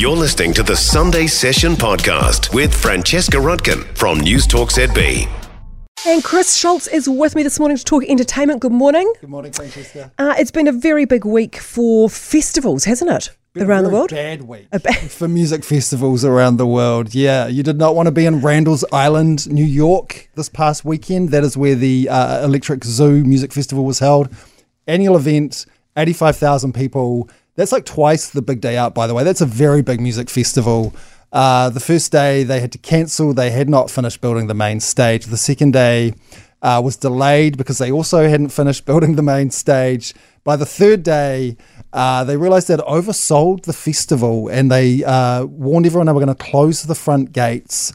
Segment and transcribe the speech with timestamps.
[0.00, 5.28] You're listening to the Sunday Session podcast with Francesca Rudkin from News Talk ZB.
[6.06, 8.62] And Chris Schulz is with me this morning to talk entertainment.
[8.62, 9.12] Good morning.
[9.20, 10.10] Good morning, Francesca.
[10.18, 13.36] Uh, it's been a very big week for festivals, hasn't it?
[13.52, 14.08] Been a around the world.
[14.08, 17.14] Bad week A ba- for music festivals around the world.
[17.14, 21.28] Yeah, you did not want to be in Randall's Island, New York, this past weekend.
[21.28, 24.34] That is where the uh, Electric Zoo Music Festival was held.
[24.86, 25.66] Annual event,
[25.98, 27.28] eighty-five thousand people.
[27.60, 29.22] That's like twice the big day out, by the way.
[29.22, 30.94] That's a very big music festival.
[31.30, 33.34] Uh, the first day they had to cancel.
[33.34, 35.26] They had not finished building the main stage.
[35.26, 36.14] The second day
[36.62, 40.14] uh, was delayed because they also hadn't finished building the main stage.
[40.42, 41.58] By the third day,
[41.92, 46.34] uh, they realized they'd oversold the festival and they uh, warned everyone they were going
[46.34, 47.92] to close the front gates.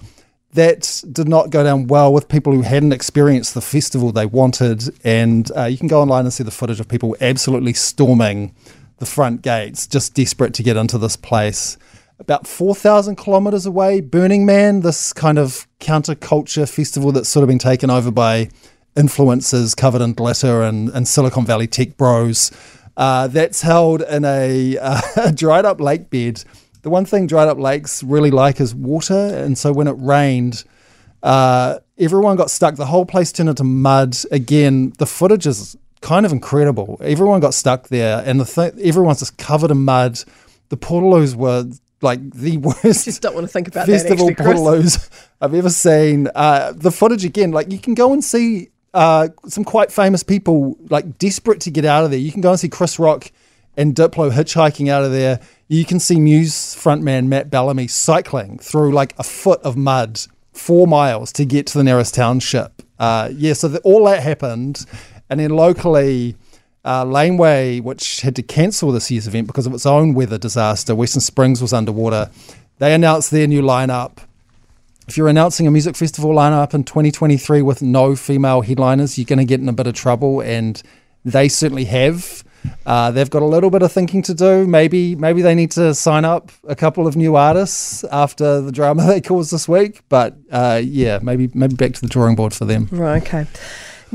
[0.54, 4.95] That did not go down well with people who hadn't experienced the festival they wanted.
[5.04, 8.54] And uh, you can go online and see the footage of people absolutely storming
[8.98, 11.77] the front gates, just desperate to get into this place.
[12.17, 17.59] About 4,000 kilometers away, Burning Man, this kind of counterculture festival that's sort of been
[17.59, 18.50] taken over by
[18.95, 22.52] influencers covered in glitter and, and Silicon Valley tech bros.
[22.95, 26.44] Uh, that's held in a, uh, a dried up lake bed.
[26.83, 29.14] The one thing dried up lakes really like is water.
[29.14, 30.64] And so when it rained,
[31.22, 32.75] uh, everyone got stuck.
[32.75, 34.16] The whole place turned into mud.
[34.31, 35.75] Again, the footage is
[36.06, 36.98] kind of incredible.
[37.02, 40.20] Everyone got stuck there, and the th- everyone's just covered in mud.
[40.70, 41.66] The portaloos were
[42.02, 45.09] like the worst Just don't want to think about festival that, actually, portaloos
[45.42, 46.30] I've ever seen.
[46.36, 50.78] Uh, the footage again, like you can go and see uh, some quite famous people
[50.89, 52.20] like desperate to get out of there.
[52.20, 53.31] You can go and see Chris Rock
[53.76, 55.39] and Diplo hitchhiking out of there.
[55.67, 60.22] You can see Muse frontman Matt Bellamy cycling through like a foot of mud,
[60.53, 62.83] four miles to get to the nearest township.
[63.00, 64.86] Uh, yeah, so the, all that happened,
[65.30, 66.36] and then locally.
[66.88, 70.94] Uh, Laneway, which had to cancel this year's event because of its own weather disaster,
[70.94, 72.30] Western Springs was underwater.
[72.78, 74.20] They announced their new lineup.
[75.08, 79.40] If you're announcing a music festival lineup in 2023 with no female headliners, you're going
[79.40, 80.82] to get in a bit of trouble, and
[81.23, 82.44] they certainly have.
[82.86, 84.66] Uh, they've got a little bit of thinking to do.
[84.67, 89.05] Maybe, maybe they need to sign up a couple of new artists after the drama
[89.08, 90.02] they caused this week.
[90.10, 92.88] But uh, yeah, maybe, maybe back to the drawing board for them.
[92.92, 93.45] Right, okay.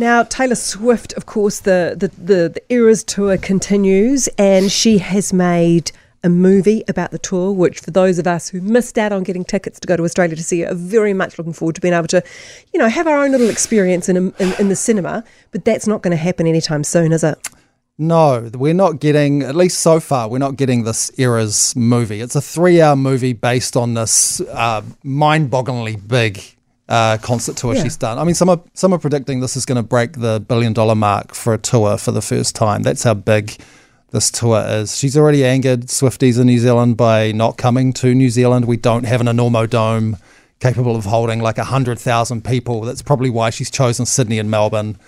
[0.01, 5.31] Now, Taylor Swift, of course, the, the, the, the Eras tour continues, and she has
[5.31, 5.93] made
[6.25, 9.45] a movie about the tour, which for those of us who missed out on getting
[9.45, 11.93] tickets to go to Australia to see it are very much looking forward to being
[11.93, 12.23] able to,
[12.73, 15.23] you know, have our own little experience in, in, in the cinema.
[15.51, 17.37] But that's not going to happen anytime soon, is it?
[17.99, 22.23] No, we're not getting, at least so far, we're not getting this era's movie.
[22.23, 26.43] It's a three hour movie based on this uh, mind bogglingly big
[26.91, 27.85] uh, concert tour Yeah.
[27.85, 28.19] she's done.
[28.19, 30.95] I mean, some are, some are predicting this is going to break the billion dollar
[30.95, 32.83] mark for a tour for the first time.
[32.83, 33.57] That's how big
[34.11, 34.97] this tour is.
[34.99, 38.65] She's already angered Swifties in New Zealand by not coming to New Zealand.
[38.67, 40.17] We don't have an Enormo Dome
[40.59, 42.81] capable of holding like 100,000 people.
[42.83, 44.99] That's probably why she's chosen Sydney and Melbourne.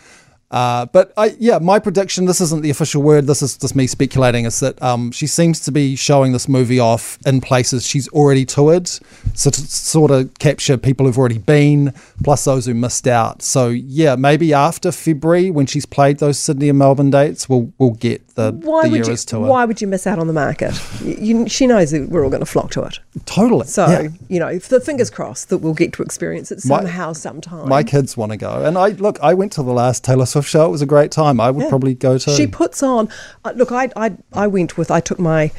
[0.52, 3.86] Uh, but I, yeah, my prediction, this isn't the official word, this is just me
[3.86, 8.06] speculating, is that um, she seems to be showing this movie off in places she's
[8.08, 8.88] already toured.
[9.34, 13.40] So to sort of capture people who've already been, plus those who missed out.
[13.40, 17.92] So yeah, maybe after February, when she's played those Sydney and Melbourne dates, we'll, we'll
[17.92, 19.16] get the, Why the would you?
[19.16, 19.46] Tour.
[19.46, 20.74] Why would you miss out on the market?
[21.02, 22.98] You, she knows that we're all going to flock to it.
[23.24, 23.66] Totally.
[23.66, 24.08] So yeah.
[24.28, 27.68] you know, the fingers crossed that we'll get to experience it My- somehow, sometime.
[27.68, 28.64] My kids want to go.
[28.64, 30.66] And I look, I went to the last Taylor Swift show.
[30.66, 31.40] It was a great time.
[31.40, 31.68] I would Yeah.
[31.68, 32.30] probably go to.
[32.30, 33.08] She puts on.
[33.44, 34.90] Uh, look, I, I I went with.
[34.90, 35.50] I took my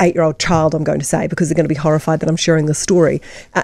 [0.00, 0.74] eight-year-old child.
[0.74, 3.20] I'm going to say because they're going to be horrified that I'm sharing this story.
[3.54, 3.62] Uh,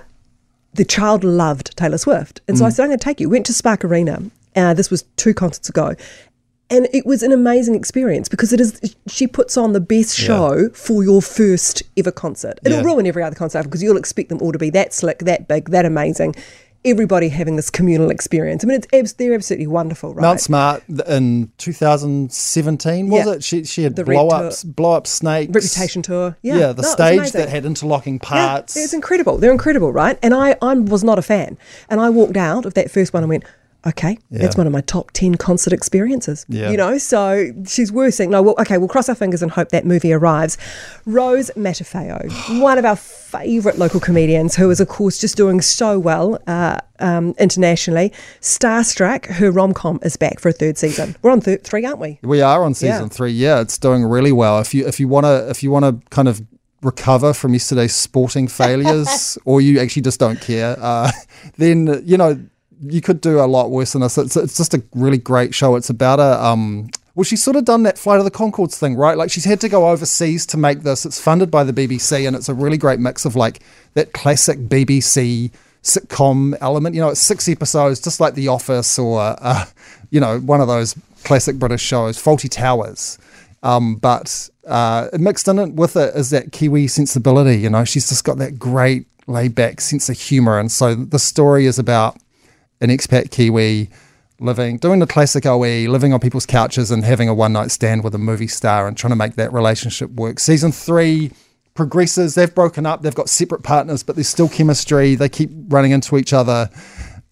[0.74, 2.66] the child loved Taylor Swift, and so Mm.
[2.66, 4.22] I said, "I'm going to take you." Went to Spark Arena.
[4.56, 5.94] Uh, this was two concerts ago.
[6.72, 8.80] And it was an amazing experience because it is.
[9.08, 10.26] She puts on the best Yeah.
[10.26, 12.60] show for your first ever concert.
[12.64, 12.84] It'll Yeah.
[12.84, 15.70] ruin every other concert because you'll expect them all to be that slick, that big,
[15.70, 16.36] that amazing.
[16.82, 18.64] Everybody having this communal experience.
[18.64, 20.22] I mean, it's abs- they're absolutely wonderful, right?
[20.22, 23.32] Mount Smart in 2017 was Yeah.
[23.34, 23.44] it?
[23.44, 24.46] She she had The blow Tour.
[24.46, 26.36] ups, blow up snakes, Reputation tour.
[26.42, 28.76] Yeah, Yeah, the No, stage that had interlocking Yeah, parts.
[28.76, 29.36] it's incredible.
[29.38, 30.18] They're incredible, right?
[30.22, 31.58] And I, I was not a fan.
[31.88, 33.44] And I walked out of that first one and went,
[33.86, 36.44] okay, that's one of my top 10 concert experiences.
[36.48, 36.70] Yeah.
[36.70, 39.70] You know, so she's worth saying, no, well, okay, we'll cross our fingers and hope
[39.70, 40.58] that movie arrives.
[41.06, 45.98] Rose Matafeo, one of our favourite local comedians, who is, of course, just doing so
[45.98, 48.12] well uh, um, internationally.
[48.40, 51.16] Starstruck, her rom com is back for a third season.
[51.22, 52.18] We're on thir- three, aren't we?
[52.22, 53.08] we are on season Yeah.
[53.08, 53.30] three.
[53.32, 54.58] Yeah, it's doing really well.
[54.60, 56.42] If you if you want to if you want to kind of
[56.82, 61.10] recover from yesterday's sporting failures, or you actually just don't care, uh,
[61.56, 62.38] then you know
[62.82, 64.16] you could do a lot worse than this.
[64.18, 65.76] It's, it's just a really great show.
[65.76, 68.96] It's about a um Well, she's sort of done that Flight of the Conchords thing,
[68.96, 69.16] right?
[69.16, 71.04] Like she's had to go overseas to make this.
[71.04, 73.60] It's funded by the BBC, and it's a really great mix of like
[73.94, 75.50] that classic BBC
[75.82, 76.94] sitcom element.
[76.94, 79.64] You know, it's six episodes, just like The Office or, uh,
[80.10, 80.94] you know, one of those
[81.24, 83.18] classic British shows, Fawlty Towers.
[83.62, 87.58] Um, but uh, mixed in it with it is that Kiwi sensibility.
[87.58, 90.58] You know, she's just got that great laid back sense of humor.
[90.58, 92.16] And so the story is about
[92.80, 93.90] an expat Kiwi
[94.40, 98.02] living, doing the classic OE, living on people's couches and having a one night stand
[98.02, 100.40] with a movie star and trying to make that relationship work.
[100.40, 101.30] Season three
[101.74, 102.34] progresses.
[102.34, 103.02] They've broken up.
[103.02, 105.14] They've got separate partners, but there's still chemistry.
[105.14, 106.70] They keep running into each other.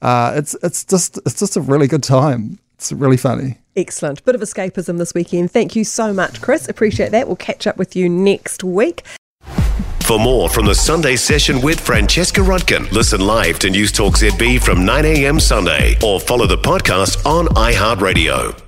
[0.00, 2.58] Uh, it's it's just it's just a really good time.
[2.74, 3.58] It's really funny.
[3.74, 4.24] Excellent.
[4.24, 5.50] Bit of escapism this weekend.
[5.50, 6.68] Thank you so much, Chris.
[6.68, 7.26] Appreciate that.
[7.26, 9.02] We'll catch up with you next week.
[10.08, 14.58] For more from the Sunday session with Francesca Rudkin, listen live to News Talk ZB
[14.58, 15.38] from 9 a.m.
[15.38, 18.67] Sunday or follow the podcast on iHeartRadio.